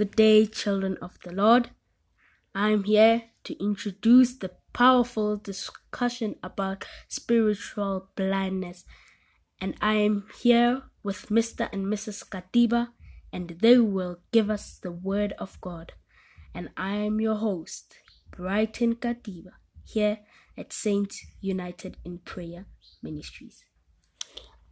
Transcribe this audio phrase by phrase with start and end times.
[0.00, 1.72] Good day, children of the Lord.
[2.54, 8.86] I'm here to introduce the powerful discussion about spiritual blindness,
[9.60, 11.68] and I am here with Mr.
[11.70, 12.26] and Mrs.
[12.26, 12.94] Katiba,
[13.30, 15.92] and they will give us the Word of God.
[16.54, 17.96] And I am your host,
[18.30, 19.52] Brighton Katiba,
[19.84, 20.20] here
[20.56, 22.64] at Saints United in Prayer
[23.02, 23.66] Ministries.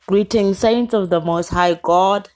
[0.06, 2.30] Greetings, saints of the Most High God.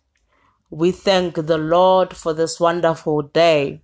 [0.73, 3.83] We thank the Lord for this wonderful day.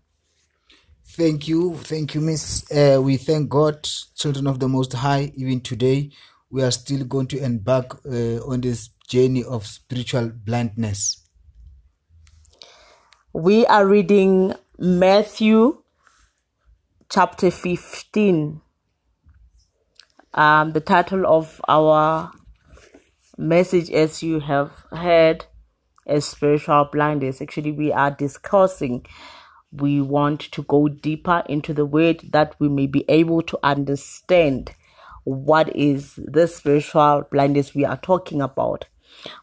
[1.04, 1.74] Thank you.
[1.74, 2.64] Thank you, Miss.
[2.72, 3.86] Uh, we thank God,
[4.16, 6.12] children of the Most High, even today.
[6.48, 11.28] We are still going to embark uh, on this journey of spiritual blindness.
[13.34, 15.82] We are reading Matthew
[17.10, 18.62] chapter 15.
[20.32, 22.32] Um, the title of our
[23.36, 25.44] message, as you have heard,
[26.08, 27.40] is spiritual blindness.
[27.40, 29.04] Actually, we are discussing.
[29.72, 34.74] We want to go deeper into the word that we may be able to understand
[35.24, 38.86] what is the spiritual blindness we are talking about.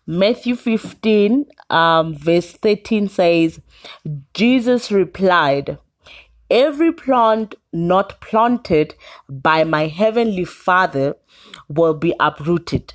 [0.08, 3.60] Matthew 15, um, verse 13 says,
[4.34, 5.78] Jesus replied,
[6.50, 8.96] Every plant not planted
[9.28, 11.16] by my heavenly Father
[11.68, 12.94] will be uprooted.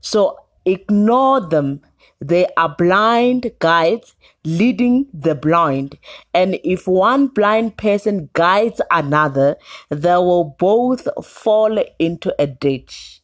[0.00, 1.82] So ignore them.
[2.20, 5.98] They are blind guides leading the blind.
[6.34, 9.56] And if one blind person guides another,
[9.88, 13.22] they will both fall into a ditch.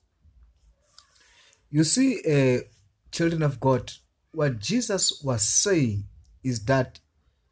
[1.71, 2.61] You see, uh,
[3.11, 3.93] children of God,
[4.33, 6.05] what Jesus was saying
[6.45, 7.01] is that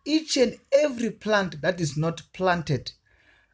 [0.05, 2.93] each and every plant that is not planted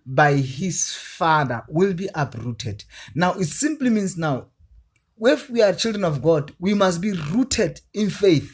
[0.04, 2.84] by his father will be uprooted.
[3.14, 4.48] Now, it simply means now,
[5.20, 8.52] if we are children of God, we must be rooted in faith.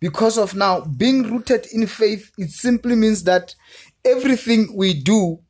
[0.00, 3.54] Because of now being rooted in faith, it simply means that
[4.04, 5.40] everything we do,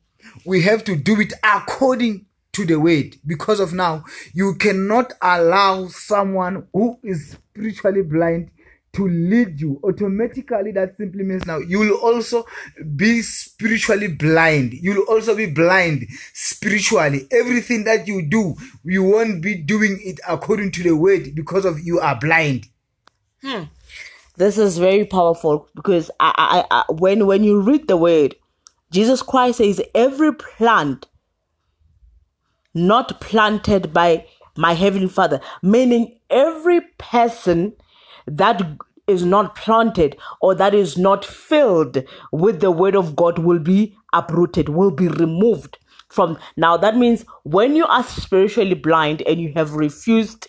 [0.45, 3.15] we have to do it according to the word.
[3.25, 4.03] Because of now,
[4.33, 8.51] you cannot allow someone who is spiritually blind
[8.93, 9.79] to lead you.
[9.83, 12.45] Automatically that simply means now you will also
[12.95, 14.73] be spiritually blind.
[14.73, 17.27] You'll also be blind spiritually.
[17.31, 21.79] Everything that you do you won't be doing it according to the word because of
[21.79, 22.67] you are blind.
[23.43, 23.63] Hmm.
[24.37, 28.35] this is very powerful because I, I, I, when when you read the word
[28.89, 31.07] jesus christ says every plant
[32.73, 37.73] not planted by my heavenly father meaning every person
[38.27, 38.61] that
[39.07, 43.95] is not planted or that is not filled with the word of God will be
[44.13, 45.77] uprooted, will be removed
[46.09, 46.37] from.
[46.55, 50.47] Now, that means when you are spiritually blind and you have refused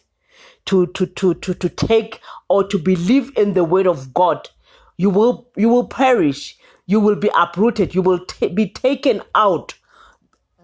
[0.67, 4.49] to, to, to, to, to take or to believe in the word of God,
[4.97, 6.57] you will, you will perish.
[6.87, 7.95] You will be uprooted.
[7.95, 9.75] You will t- be taken out.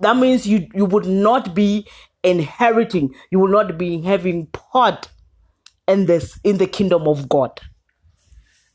[0.00, 1.88] That means you, you would not be
[2.22, 3.14] inheriting.
[3.30, 5.08] You will not be having part
[5.90, 7.60] in this in the kingdom of God.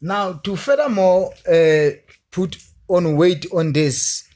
[0.02, 1.92] Now, to furthermore uh,
[2.32, 4.28] put on weight on this,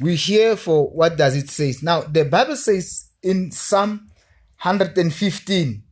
[0.00, 1.74] we hear for what does it say?
[1.82, 4.10] Now, the Bible says in Psalm
[4.62, 5.82] 115,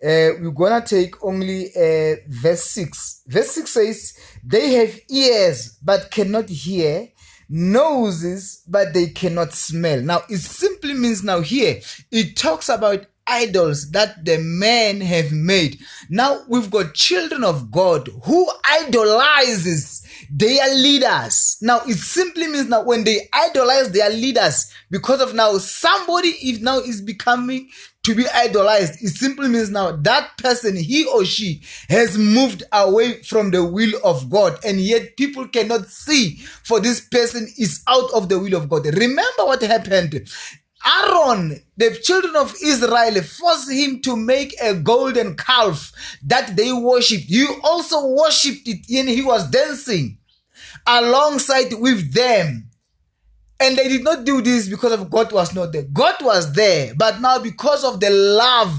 [0.00, 0.06] uh,
[0.40, 3.22] we're gonna take only uh, verse 6.
[3.26, 7.08] Verse 6 says, They have ears but cannot hear,
[7.48, 10.00] noses but they cannot smell.
[10.02, 11.80] Now, it simply means now here,
[12.12, 15.78] it talks about idols that the men have made.
[16.08, 21.58] Now we've got children of God who idolizes their leaders.
[21.60, 26.60] Now it simply means that when they idolize their leaders, because of now somebody if
[26.60, 27.68] now is becoming
[28.08, 29.02] to be idolized.
[29.02, 34.00] It simply means now that person, he or she has moved away from the will
[34.02, 38.54] of God and yet people cannot see for this person is out of the will
[38.54, 38.86] of God.
[38.86, 40.26] Remember what happened
[40.88, 45.92] Aaron, the children of Israel, forced him to make a golden calf
[46.24, 47.24] that they worshipped.
[47.24, 50.18] He also worshipped it and he was dancing
[50.86, 52.70] alongside with them.
[53.60, 55.82] And they did not do this because of God was not there.
[55.82, 58.72] God was there, but now because of the love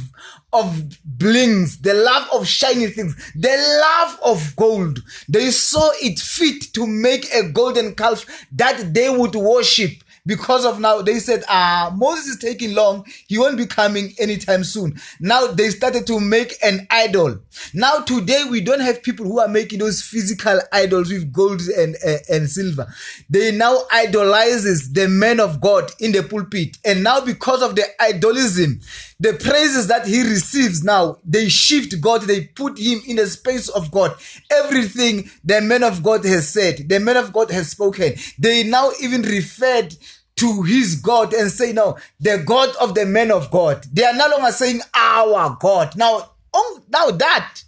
[0.53, 6.73] of blings, the love of shiny things, the love of gold, they saw it fit
[6.73, 9.91] to make a golden calf that they would worship
[10.25, 13.05] because of now they said ah moses is taking long.
[13.27, 14.99] He won't be coming anytime soon.
[15.19, 17.39] Now they started to make an idol.
[17.73, 21.95] Now today we don't have people who are making those physical idols with gold and
[22.05, 22.87] uh, and silver.
[23.29, 26.77] They now idolizes the man of god in the pulpit.
[26.85, 28.81] And now because of the idolism
[29.19, 33.67] the praises that he receives now, they shift God, they put him in the space
[33.67, 34.15] of God.
[34.49, 38.91] Everything the man of God has said, the man of God has spoken, they now
[39.01, 39.95] even referred
[40.37, 43.85] to his God and say, no, the God of the man of God.
[43.91, 45.97] They are no longer saying our God.
[45.97, 47.61] Now, oh, now that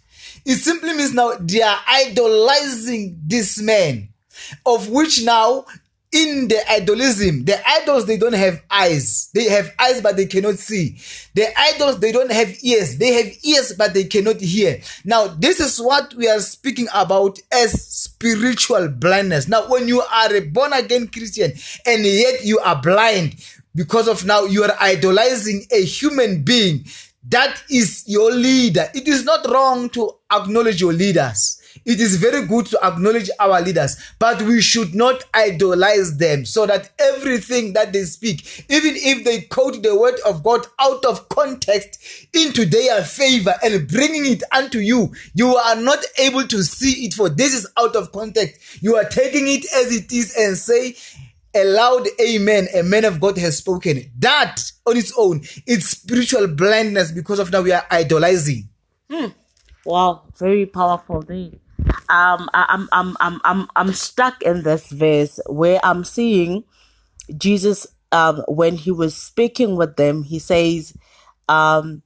[0.46, 4.10] it simply means now they are idolizing this man,
[4.66, 5.66] of which now
[6.12, 9.30] in the idolism, the idols they don't have eyes.
[9.34, 10.98] They have eyes but they cannot see.
[11.36, 12.98] The idols they don't have ears.
[12.98, 14.82] They have ears but they cannot hear.
[15.06, 19.48] Now this is what we are speaking about as spiritual blindness.
[19.48, 21.54] Now when you are a born again Christian
[21.86, 23.36] and yet you are blind
[23.74, 26.86] because of now you are idolizing a human being
[27.30, 28.90] that is your leader.
[28.96, 31.61] It is not wrong to acknowledge your leaders.
[31.86, 36.66] It is very good to acknowledge our leaders, but we should not idolize them so
[36.68, 41.28] that everything that they speak, even if they quote the word of God out of
[41.30, 42.00] context
[42.34, 47.14] into their favor and bringing it unto you, you are not able to see it
[47.14, 48.84] for this is out of context.
[48.84, 50.96] You are taking it as it is and say,
[51.54, 54.10] a loud amen, a man of God has spoken.
[54.20, 58.70] That on its own, it's spiritual blindness because of that we are idolizing.
[59.10, 59.28] Hmm.
[59.84, 61.60] Wow, very powerful thing.
[62.10, 66.64] Um, I'm, I'm, I'm, I'm, I'm stuck in this verse where I'm seeing
[67.38, 70.94] Jesus, um, when he was speaking with them, he says,
[71.48, 72.04] um,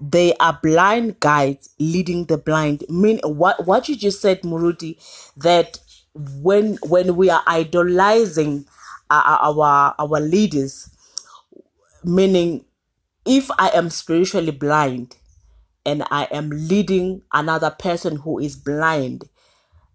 [0.00, 2.84] they are blind guides leading the blind.
[2.88, 4.96] Mean what what you just said, Muruti,
[5.36, 5.78] that
[6.14, 8.66] when when we are idolizing
[9.10, 10.88] our, our leaders,
[12.02, 12.64] meaning
[13.26, 15.16] if I am spiritually blind,
[15.86, 19.24] and I am leading another person who is blind,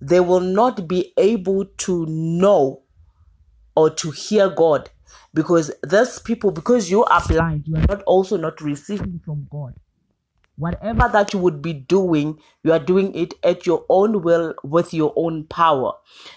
[0.01, 2.83] they will not be able to know
[3.75, 4.89] or to hear God
[5.33, 9.75] because those people, because you are blind, you are not also not receiving from God.
[10.57, 14.93] Whatever that you would be doing, you are doing it at your own will with
[14.93, 15.93] your own power.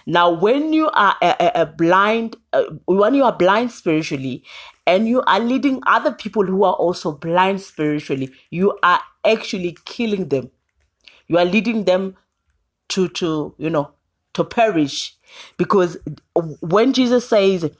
[0.06, 4.42] Now, when you are a, a, a blind, uh, when you are blind spiritually,
[4.86, 10.28] and you are leading other people who are also blind spiritually, you are actually killing
[10.28, 10.50] them.
[11.28, 12.16] You are leading them
[12.88, 13.90] to to you know
[14.34, 15.16] to perish
[15.56, 15.98] because
[16.60, 17.70] when Jesus says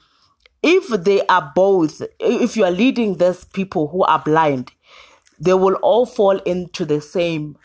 [0.61, 4.71] if they are both if you are leading these people who are blind
[5.39, 7.57] they will all fall into the same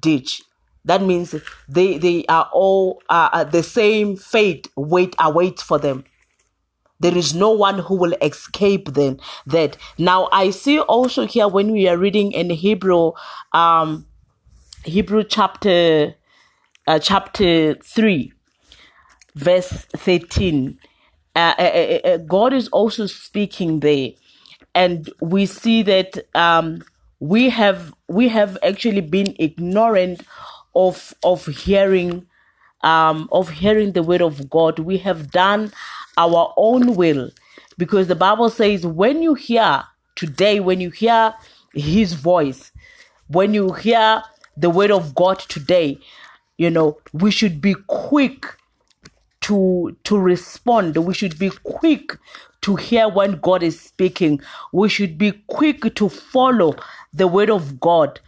[0.00, 0.42] ditch.
[0.84, 1.34] That means
[1.68, 6.04] they they are all uh, the same fate wait awaits for them.
[7.00, 9.76] There is no one who will escape then that.
[9.98, 13.12] Now i see also here when we are reading in hebrew
[13.52, 14.06] um
[14.84, 16.14] hebrew chapter
[16.86, 18.32] uh, chapter 3
[19.36, 20.78] verse 13
[21.36, 24.10] uh, uh, uh, uh, god is also speaking there.
[24.74, 26.82] And we see that um
[27.24, 30.20] we have we have actually been ignorant
[30.74, 32.26] of of hearing
[32.82, 34.78] um of hearing the word of god.
[34.78, 35.72] We have done
[36.18, 37.30] our own will
[37.78, 39.84] because the bible says when you hear
[40.16, 41.34] today when you hear
[41.72, 42.70] his voice
[43.28, 44.22] when you hear
[44.58, 45.98] the word of god today
[46.58, 48.44] you know we should be quick
[49.42, 50.96] to to respond.
[50.96, 52.16] We should be quick
[52.62, 54.40] to hear when god is speaking.
[54.72, 56.76] We should be quick to follow
[57.14, 58.20] the word of god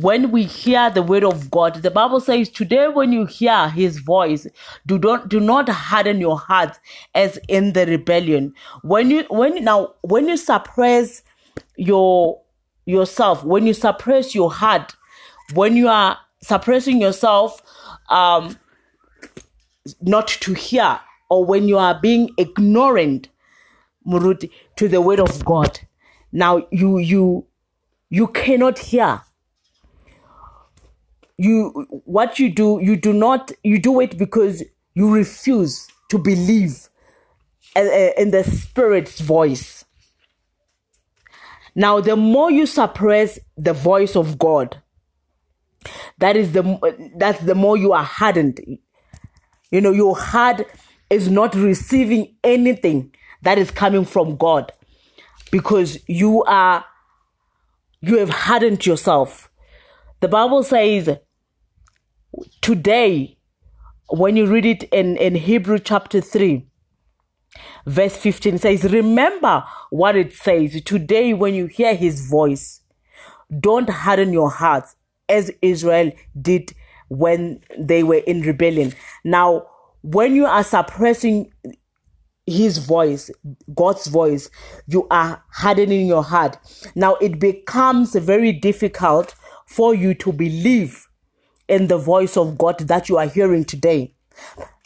[0.00, 3.98] when we hear the word of God, the Bible says, today when you hear his
[3.98, 4.46] voice,
[4.86, 6.78] do not do not harden your heart
[7.14, 8.54] as in the rebellion.
[8.82, 11.22] When you when now when you suppress
[11.76, 12.40] your
[12.86, 14.96] yourself, when you suppress your heart,
[15.54, 17.60] when you are suppressing yourself
[18.08, 18.56] um
[20.00, 23.28] not to hear, or when you are being ignorant,
[24.06, 25.80] Muruti, to the word of God.
[26.32, 27.46] Now you you
[28.12, 29.22] you cannot hear.
[31.38, 34.62] You what you do you do not you do it because
[34.94, 36.88] you refuse to believe
[37.74, 39.86] uh, uh, in the spirit's voice.
[41.74, 44.76] Now the more you suppress the voice of god
[46.18, 46.62] that is the
[47.16, 48.60] that's the more you are hardened.
[49.70, 50.66] You know your heart
[51.08, 54.70] is not receiving anything that is coming from god
[55.50, 56.84] because you are
[58.02, 59.50] you have hardened yourself
[60.20, 61.08] the bible says
[62.60, 63.36] today,
[64.08, 66.66] when you read it in, in Hebrew chapter 3,
[67.86, 70.80] verse 15 says, Remember what it says.
[70.82, 72.80] Today, when you hear his voice,
[73.58, 74.96] don't harden your hearts
[75.28, 76.72] as Israel did
[77.08, 78.94] when they were in rebellion.
[79.24, 79.66] Now,
[80.02, 81.52] when you are suppressing
[82.46, 83.30] his voice,
[83.74, 84.50] God's voice,
[84.86, 86.58] you are hardening your heart.
[86.94, 89.34] Now it becomes very difficult
[89.66, 91.06] for you to believe
[91.68, 94.14] in the voice of God that you are hearing today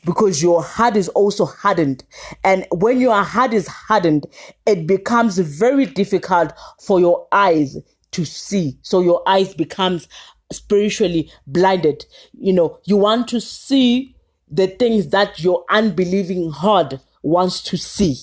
[0.05, 2.05] because your heart is also hardened.
[2.45, 4.27] And when your heart is hardened,
[4.67, 7.77] it becomes very difficult for your eyes
[8.13, 8.79] to see.
[8.83, 10.09] So your eyes becomes
[10.53, 12.07] spiritually blinded.
[12.39, 14.15] You know, you want to see
[14.49, 16.95] the things that your unbelieving heart
[17.27, 18.17] wants to see.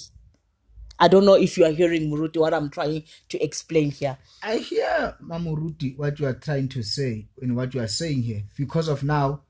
[0.98, 4.18] I don't know if you are hearing Muruti what I'm trying to explain here.
[4.42, 8.44] I hear Mamuruti what you are trying to say and what you are saying here.
[8.58, 9.42] Because of now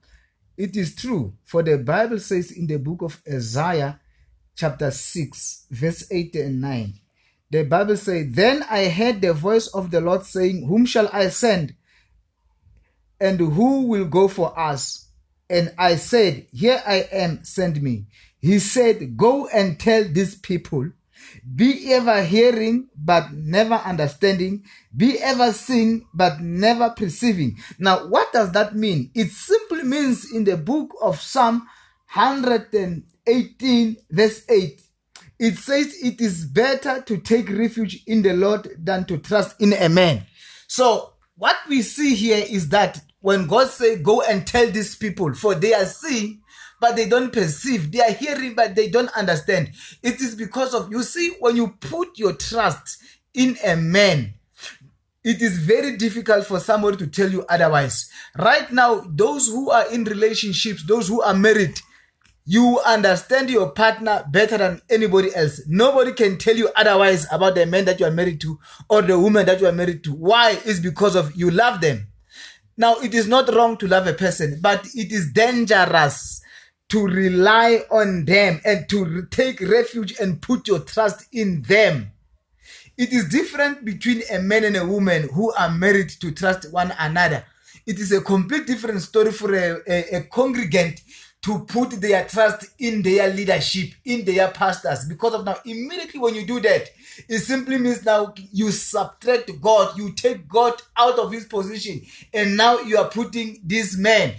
[0.56, 1.34] it is true.
[1.44, 4.00] For the Bible says in the book of Isaiah
[4.56, 6.94] chapter 6 verse 8 and 9
[7.50, 11.28] the Bible says then I heard the voice of the Lord saying whom shall I
[11.28, 11.74] send?
[13.20, 15.08] And who will go for us?
[15.48, 18.06] And I said here I am send me
[18.44, 20.90] he said go and tell these people
[21.54, 24.64] be ever hearing, but never understanding.
[24.96, 27.58] Be ever seeing, but never perceiving.
[27.78, 29.10] Now, what does that mean?
[29.14, 31.66] It simply means in the book of Psalm
[32.12, 34.80] 118, verse 8,
[35.38, 39.72] it says it is better to take refuge in the Lord than to trust in
[39.72, 40.26] a man.
[40.68, 45.34] So, what we see here is that when God say, go and tell these people,
[45.34, 46.42] for they are seeing,
[46.80, 47.90] but they don't perceive.
[47.92, 49.70] They are hearing, but they don't understand.
[50.02, 53.02] It is because of, you see, when you put your trust
[53.32, 54.34] in a man,
[55.24, 58.10] it is very difficult for somebody to tell you otherwise.
[58.38, 61.80] Right now, those who are in relationships, those who are married,
[62.44, 65.62] you understand your partner better than anybody else.
[65.66, 68.58] Nobody can tell you otherwise about the man that you are married to
[68.90, 70.12] or the woman that you are married to.
[70.12, 70.58] Why?
[70.66, 72.08] Is because of you love them.
[72.76, 76.42] Now, it is not wrong to love a person, but it is dangerous
[76.94, 82.12] to rely on them and to take refuge and put your trust in them.
[82.96, 86.94] It is different between a man and a woman who are married to trust one
[87.00, 87.44] another.
[87.84, 91.00] It is a complete different story for a, a, a congregant
[91.42, 95.04] to put their trust in their leadership, in their pastors.
[95.06, 96.90] Because of now, immediately when you do that,
[97.28, 102.56] it simply means now you subtract God, you take God out of his position, and
[102.56, 104.34] now you are putting this man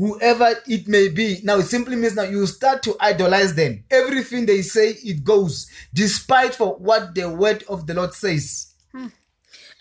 [0.00, 1.40] whoever it may be.
[1.44, 3.84] Now it simply means now you start to idolize them.
[3.90, 8.74] Everything they say, it goes, despite for what the word of the Lord says.
[8.92, 9.08] Hmm.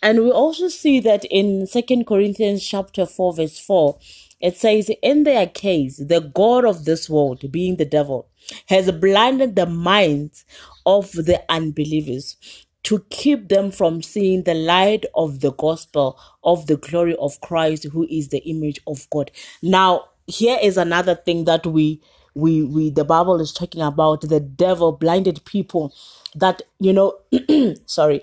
[0.01, 3.97] And we also see that in Second Corinthians chapter 4, verse 4,
[4.41, 8.29] it says, In their case, the God of this world, being the devil,
[8.67, 10.43] has blinded the minds
[10.85, 12.35] of the unbelievers
[12.83, 17.85] to keep them from seeing the light of the gospel of the glory of Christ,
[17.91, 19.31] who is the image of God.
[19.63, 22.01] Now, here is another thing that we
[22.35, 25.93] we we the bible is talking about the devil blinded people
[26.35, 27.17] that you know
[27.87, 28.21] sorry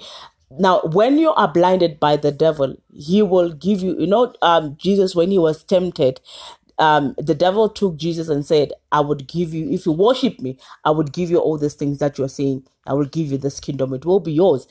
[0.60, 4.76] now when you are blinded by the devil he will give you you know um
[4.78, 6.20] jesus when he was tempted
[6.78, 10.58] um the devil took jesus and said i would give you if you worship me
[10.84, 12.64] i would give you all these things that you're saying.
[12.86, 13.94] I will give you this kingdom.
[13.94, 14.66] It will be yours.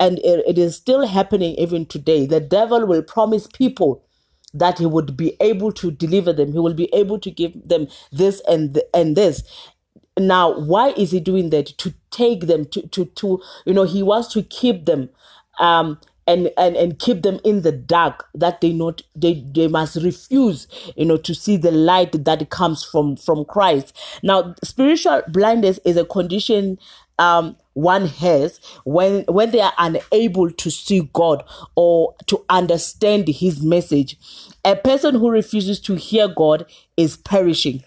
[0.00, 2.26] And it, it is still happening even today.
[2.26, 4.04] The devil will promise people
[4.54, 6.52] that he would be able to deliver them.
[6.52, 9.42] He will be able to give them this and th- and this.
[10.18, 11.66] Now why is he doing that?
[11.78, 15.10] To take them to to to you know he wants to keep them
[15.60, 19.96] um and, and and keep them in the dark that they not they they must
[19.96, 23.96] refuse you know to see the light that comes from from christ.
[24.22, 26.78] Now spiritual blindness is a condition
[27.18, 31.42] um one has when when they are unable to see god
[31.74, 34.16] or to understand his message.
[34.64, 36.66] A person who refuses to hear god
[36.96, 37.82] is perishing.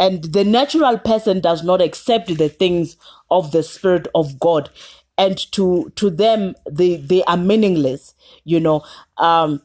[0.00, 2.96] And the natural person does not accept the things
[3.30, 4.70] of the spirit of god
[5.18, 8.82] and to to them they they are meaningless you know
[9.18, 9.62] um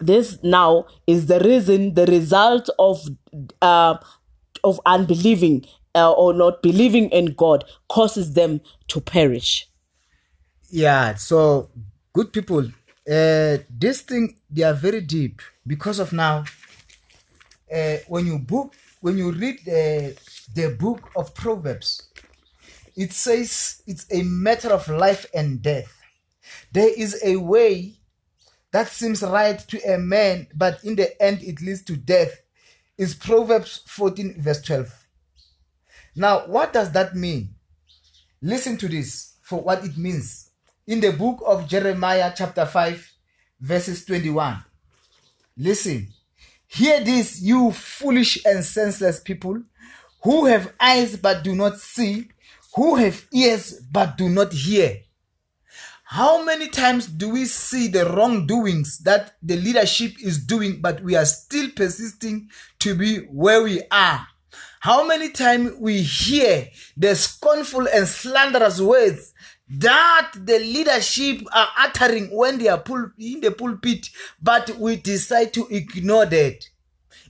[0.00, 3.02] this now is the reason the result of
[3.62, 3.96] uh
[4.64, 5.64] of unbelieving
[5.94, 9.68] uh, or not believing in god causes them to perish
[10.70, 11.70] Yeah, so
[12.12, 12.64] good people,
[13.08, 16.44] uh, this thing they are very deep because of now.
[17.72, 20.16] Uh, when you book, when you read the
[20.54, 22.05] the book of Proverbs,
[22.96, 26.00] it says it's a matter of life and death.
[26.72, 27.94] There is a way
[28.72, 32.40] that seems right to a man, but in the end it leads to death.
[32.98, 35.06] Is Proverbs 14, verse 12.
[36.14, 37.54] Now, what does that mean?
[38.40, 40.50] Listen to this for what it means.
[40.86, 43.12] In the book of Jeremiah, chapter 5,
[43.60, 44.64] verses 21.
[45.58, 46.08] Listen.
[46.68, 49.62] Hear this, you foolish and senseless people
[50.22, 52.28] who have eyes but do not see,
[52.76, 54.98] who have ears but do not hear.
[56.04, 61.16] How many times do we see the wrongdoings that the leadership is doing, but we
[61.16, 64.28] are still persisting to be where we are?
[64.80, 69.34] How many times we hear the scornful and slanderous words
[69.68, 75.52] that the leadership are uttering when they are pul- in the pulpit, but we decide
[75.54, 76.64] to ignore that.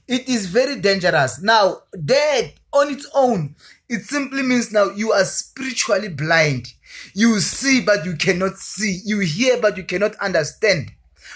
[0.07, 1.41] It is very dangerous.
[1.41, 3.55] Now, that on its own,
[3.89, 6.73] it simply means now you are spiritually blind.
[7.13, 9.01] You see, but you cannot see.
[9.05, 10.91] You hear, but you cannot understand.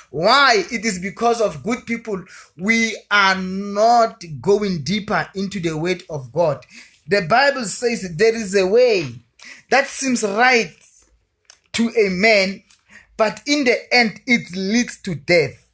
[0.10, 0.66] Why?
[0.70, 2.24] It is because of good people.
[2.58, 6.66] We are not going deeper into the word of God.
[7.08, 9.16] The Bible says there is a way
[9.70, 10.74] that seems right
[11.74, 12.64] to a man,
[13.16, 15.70] but in the end it leads to death.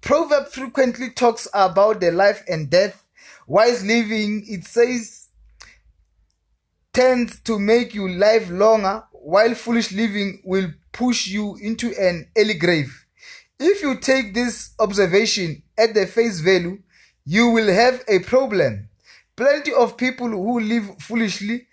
[0.00, 3.04] Proverb frequently talks about the life and death.
[3.46, 5.21] Wise living, it says,
[6.92, 12.54] tends to make you live longer, while foolish living will push you into an early
[12.54, 13.06] grave.
[13.58, 16.82] If you take this observation at the face value,
[17.24, 18.88] you will have a problem.
[19.36, 21.66] Plenty of people who live foolishly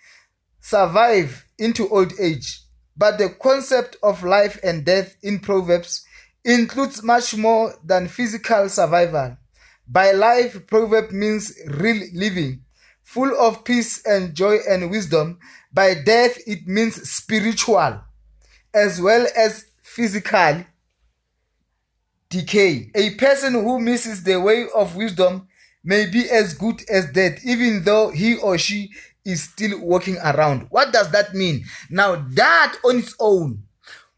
[0.60, 2.60] survive into old age.
[2.96, 6.04] But the concept of life and death in Proverbs
[6.44, 9.36] includes much more than physical survival.
[9.86, 12.62] By life, proverb means real living,
[13.10, 15.36] full of peace and joy and wisdom.
[15.72, 18.00] By death, it means spiritual
[18.72, 20.64] as well as physical
[22.28, 22.92] decay.
[22.94, 25.48] A person who misses the way of wisdom
[25.82, 28.92] may be as good as dead, even though he or she
[29.24, 30.68] is still walking around.
[30.70, 31.64] What does that mean?
[31.90, 33.64] Now, that on its own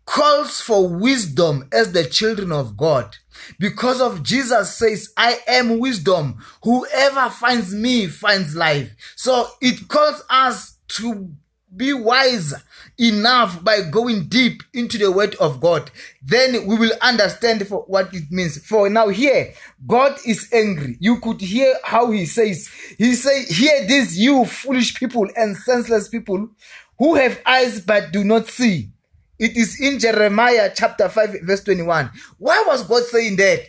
[0.04, 3.16] calls for wisdom as the children of God.
[3.58, 6.38] Because of Jesus says, I am wisdom.
[6.62, 8.94] Whoever finds me finds life.
[9.16, 11.30] So it calls us to
[11.74, 12.54] be wise
[12.98, 15.90] enough by going deep into the word of God.
[16.22, 18.64] Then we will understand for what it means.
[18.66, 19.54] For now here,
[19.86, 20.96] God is angry.
[21.00, 26.08] You could hear how he says, he say, hear this, you foolish people and senseless
[26.08, 26.50] people
[26.98, 28.90] who have eyes but do not see.
[29.38, 32.10] It is in Jeremiah chapter 5 verse 21.
[32.38, 33.60] Why was God saying that?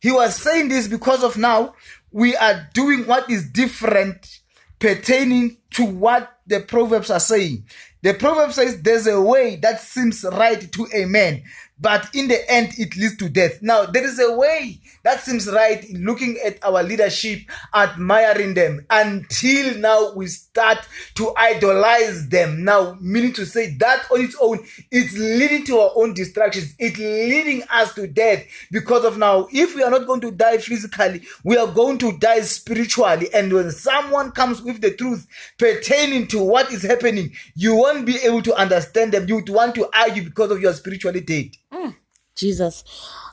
[0.00, 1.74] He was saying this because of now
[2.10, 4.40] we are doing what is different
[4.78, 7.64] pertaining to what the proverbs are saying.
[8.02, 11.42] The proverb says there's a way that seems right to a man,
[11.80, 13.62] but in the end it leads to death.
[13.62, 17.40] Now, there is a way that seems right in looking at our leadership,
[17.74, 20.78] admiring them until now we start
[21.14, 22.64] to idolize them.
[22.64, 26.74] Now, meaning to say that on its own, it's leading to our own distractions.
[26.78, 30.58] It's leading us to death because of now, if we are not going to die
[30.58, 33.32] physically, we are going to die spiritually.
[33.32, 35.26] And when someone comes with the truth
[35.58, 39.28] pertaining to what is happening, you won't be able to understand them.
[39.28, 41.96] You would want to argue because of your spirituality dead.
[42.36, 42.84] Jesus.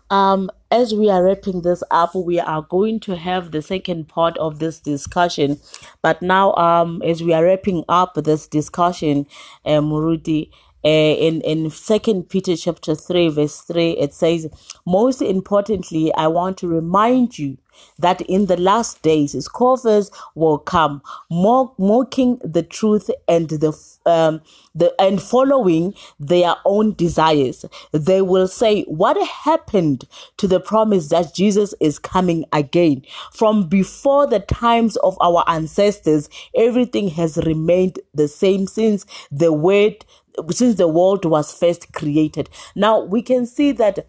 [0.10, 4.38] Um, as we are wrapping this up, we are going to have the second part
[4.38, 5.60] of this discussion.
[6.02, 9.28] But now, um, as we are wrapping up this discussion,
[9.65, 14.47] um, Rudy, uh, in in Second Peter chapter three verse three, it says,
[14.86, 17.58] "Most importantly, I want to remind you."
[18.00, 24.41] that in the last days scoffers will come mocking the truth and the um
[24.76, 31.34] the and following their own desires they will say what happened to the promise that
[31.34, 33.02] Jesus is coming again
[33.34, 40.06] from before the times of our ancestors everything has remained the same since the word
[40.52, 42.50] since the world was first created.
[42.76, 44.08] Now we can see that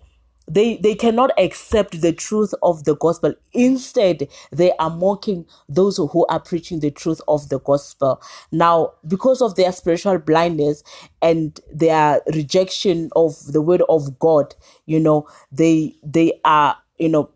[0.51, 3.35] they they cannot accept the truth of the gospel.
[3.53, 8.21] Instead they are mocking those who are preaching the truth of the gospel.
[8.51, 10.83] Now because of their spiritual blindness
[11.23, 14.55] and their rejection of the word of god
[14.87, 17.31] you know they they are you know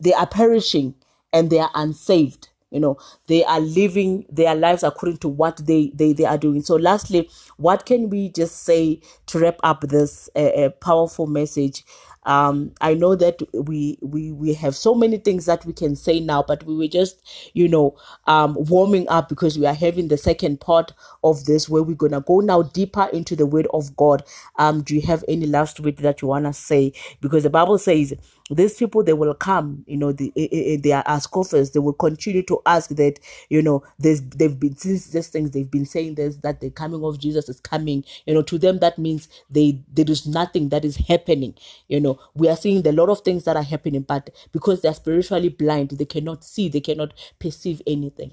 [0.00, 0.94] they are perishing
[1.32, 5.92] and they are unsaved you know they are living their lives according to what they
[5.94, 10.30] they, they are doing so lastly what can we just say to wrap up this
[10.36, 11.84] uh, uh, powerful message
[12.24, 16.20] um, I know that we we we have so many things that we can say
[16.20, 17.22] now, but we were just
[17.54, 21.82] you know um, warming up because we are having the second part of this where
[21.82, 24.22] we're gonna go now deeper into the Word of God.
[24.58, 26.92] Um, do you have any last word that you wanna say?
[27.20, 28.14] Because the Bible says
[28.50, 31.78] these people they will come you know the, eh, eh, eh, they are scoffers they
[31.78, 35.86] will continue to ask that you know there's they've been since these things they've been
[35.86, 39.28] saying this that the coming of jesus is coming you know to them that means
[39.48, 41.54] they there is nothing that is happening
[41.88, 44.94] you know we are seeing a lot of things that are happening but because they're
[44.94, 48.32] spiritually blind they cannot see they cannot perceive anything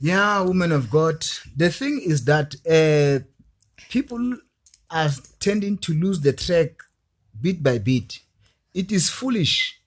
[0.00, 1.24] Yeah, woman of God.
[1.56, 3.24] The thing is that uh,
[3.88, 4.36] people
[4.90, 6.70] are tending to lose the track
[7.40, 8.18] bit by bit.
[8.74, 9.80] It is foolish.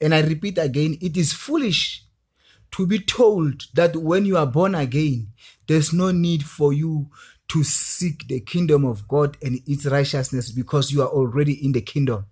[0.00, 2.04] And I repeat again, it is foolish
[2.72, 5.28] to be told that when you are born again,
[5.66, 7.10] there's no need for you
[7.48, 11.80] to seek the kingdom of God and its righteousness because you are already in the
[11.80, 12.26] kingdom.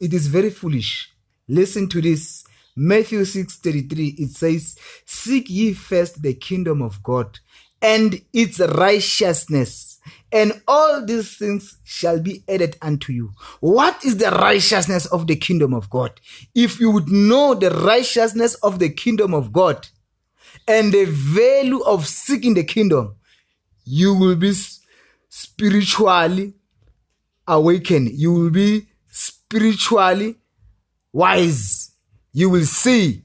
[0.00, 1.12] It is very foolish.
[1.48, 2.44] Listen to this.
[2.76, 7.40] Matthew 6:33 it says, "Seek ye first the kingdom of God
[7.82, 9.97] and its righteousness,
[10.32, 15.36] and all these things shall be added unto you." What is the righteousness of the
[15.36, 16.20] kingdom of God?
[16.54, 19.88] If you would know the righteousness of the kingdom of God
[20.66, 23.14] and the value of seeking the kingdom,
[23.84, 24.54] you will be
[25.28, 26.54] spiritually
[27.46, 28.10] awakened.
[28.12, 30.36] You will be spiritually
[31.12, 31.90] wise.
[32.32, 33.24] You will see.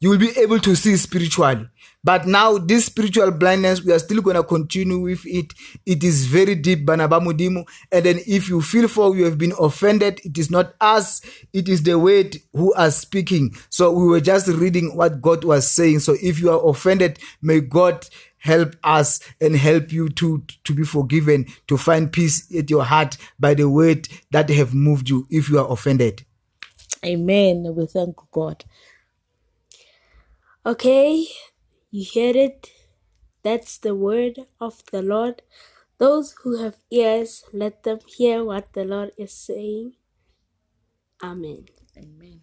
[0.00, 1.66] You will be able to see spiritually.
[2.04, 5.54] But now, this spiritual blindness, we are still going to continue with it.
[5.86, 7.66] It is very deep, Banabamudimu.
[7.90, 11.68] And then, if you feel for you have been offended, it is not us, it
[11.68, 13.56] is the word who are speaking.
[13.70, 16.00] So, we were just reading what God was saying.
[16.00, 18.06] So, if you are offended, may God
[18.38, 23.16] help us and help you to to be forgiven to find peace at your heart
[23.40, 26.22] by the word that have moved you if you are offended
[27.04, 27.74] Amen.
[27.76, 28.64] We thank God.
[30.64, 31.26] Okay,
[31.94, 32.70] you heard it.
[33.44, 35.42] That's the word of the Lord.
[35.98, 39.94] Those who have ears, let them hear what the Lord is saying.
[41.22, 41.66] Amen.
[41.98, 42.42] Amen.